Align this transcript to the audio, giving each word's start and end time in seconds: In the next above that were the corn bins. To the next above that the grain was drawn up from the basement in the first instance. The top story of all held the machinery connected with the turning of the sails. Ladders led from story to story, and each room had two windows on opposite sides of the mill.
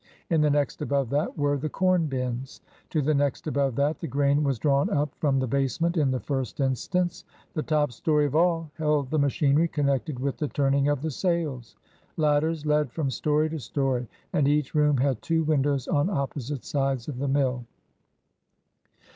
In 0.31 0.41
the 0.41 0.49
next 0.49 0.81
above 0.81 1.11
that 1.11 1.37
were 1.37 1.57
the 1.59 1.69
corn 1.69 2.07
bins. 2.07 2.61
To 2.89 3.03
the 3.03 3.13
next 3.13 3.45
above 3.45 3.75
that 3.75 3.99
the 3.99 4.07
grain 4.07 4.43
was 4.43 4.57
drawn 4.57 4.89
up 4.89 5.13
from 5.19 5.37
the 5.37 5.45
basement 5.45 5.95
in 5.95 6.09
the 6.09 6.19
first 6.19 6.59
instance. 6.59 7.23
The 7.53 7.61
top 7.61 7.91
story 7.91 8.25
of 8.25 8.35
all 8.35 8.71
held 8.73 9.11
the 9.11 9.19
machinery 9.19 9.67
connected 9.67 10.17
with 10.17 10.37
the 10.37 10.47
turning 10.47 10.87
of 10.87 11.03
the 11.03 11.11
sails. 11.11 11.75
Ladders 12.17 12.65
led 12.65 12.91
from 12.91 13.11
story 13.11 13.47
to 13.51 13.59
story, 13.59 14.07
and 14.33 14.47
each 14.47 14.73
room 14.73 14.97
had 14.97 15.21
two 15.21 15.43
windows 15.43 15.87
on 15.87 16.09
opposite 16.09 16.65
sides 16.65 17.07
of 17.07 17.19
the 17.19 17.27
mill. 17.27 17.65